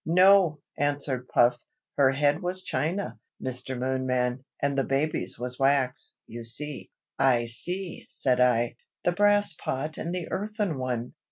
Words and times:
"No!" 0.03 0.61
answered 0.79 1.27
Puff. 1.27 1.63
"Her 1.95 2.09
head 2.09 2.41
was 2.41 2.63
china, 2.63 3.19
Mr. 3.39 3.77
Moonman, 3.77 4.43
and 4.59 4.75
the 4.75 4.83
baby's 4.83 5.37
was 5.37 5.59
wax, 5.59 6.15
you 6.25 6.43
see." 6.43 6.89
"I 7.19 7.45
see!" 7.45 8.07
said 8.09 8.39
I. 8.41 8.77
"The 9.03 9.11
brass 9.11 9.53
pot 9.53 9.99
and 9.99 10.11
the 10.15 10.27
earthen 10.31 10.79
one!" 10.79 11.13